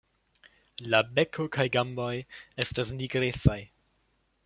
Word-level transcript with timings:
La 0.93 1.01
beko 1.19 1.45
kaj 1.57 1.67
gamboj 1.77 2.09
estas 2.67 2.97
nigrecaj. 3.01 3.61